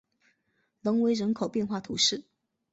[0.81, 2.23] 隆维人口变化图示